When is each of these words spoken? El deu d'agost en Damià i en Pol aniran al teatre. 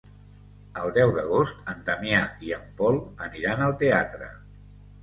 El 0.83 0.93
deu 0.95 1.13
d'agost 1.17 1.69
en 1.75 1.85
Damià 1.91 2.25
i 2.49 2.53
en 2.59 2.67
Pol 2.81 2.99
aniran 3.29 3.67
al 3.69 3.79
teatre. 3.85 4.37